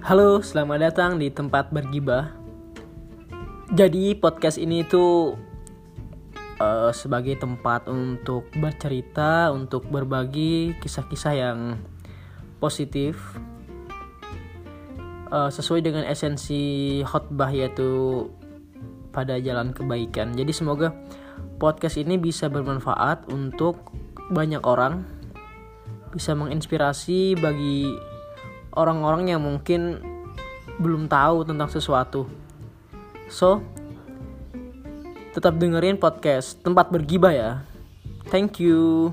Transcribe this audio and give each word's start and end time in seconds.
Halo, 0.00 0.40
selamat 0.40 0.78
datang 0.80 1.20
di 1.20 1.28
tempat 1.28 1.68
bergibah. 1.68 2.32
Jadi 3.68 4.16
podcast 4.16 4.56
ini 4.56 4.80
itu 4.80 5.36
uh, 6.56 6.88
sebagai 6.88 7.36
tempat 7.36 7.84
untuk 7.84 8.48
bercerita, 8.56 9.52
untuk 9.52 9.84
berbagi 9.92 10.72
kisah-kisah 10.80 11.34
yang 11.36 11.76
positif 12.64 13.20
uh, 15.28 15.52
sesuai 15.52 15.84
dengan 15.84 16.08
esensi 16.08 17.04
khotbah 17.04 17.52
yaitu 17.52 18.24
pada 19.12 19.36
jalan 19.36 19.76
kebaikan. 19.76 20.32
Jadi 20.32 20.56
semoga 20.56 20.96
podcast 21.60 22.00
ini 22.00 22.16
bisa 22.16 22.48
bermanfaat 22.48 23.28
untuk 23.28 23.92
banyak 24.32 24.64
orang, 24.64 25.04
bisa 26.16 26.32
menginspirasi 26.32 27.36
bagi 27.36 28.08
orang-orang 28.74 29.34
yang 29.34 29.42
mungkin 29.42 29.98
belum 30.80 31.10
tahu 31.10 31.44
tentang 31.44 31.68
sesuatu. 31.68 32.26
So, 33.30 33.62
tetap 35.30 35.56
dengerin 35.60 36.00
podcast 36.00 36.58
tempat 36.60 36.90
bergibah 36.90 37.30
ya. 37.30 37.50
Thank 38.30 38.62
you. 38.62 39.10